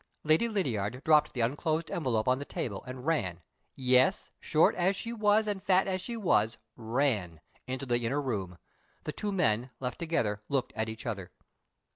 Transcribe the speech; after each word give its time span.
Lady 0.23 0.47
Lydiard 0.49 1.03
dropped 1.03 1.31
the 1.33 1.41
unclosed 1.41 1.91
envelope 1.91 2.27
on 2.27 2.39
the 2.39 2.43
table, 2.43 2.83
and 2.87 3.05
ran 3.05 3.39
yes, 3.75 4.31
short 4.39 4.73
as 4.73 4.95
she 4.95 5.13
was 5.13 5.45
and 5.45 5.61
fat 5.61 5.87
as 5.87 6.01
she 6.01 6.17
was, 6.17 6.57
ran 6.75 7.39
into 7.67 7.85
the 7.85 7.99
inner 8.03 8.19
room. 8.19 8.57
The 9.03 9.13
two 9.13 9.31
men, 9.31 9.69
left 9.79 9.99
together, 9.99 10.41
looked 10.49 10.73
at 10.75 10.89
each 10.89 11.05
other. 11.05 11.29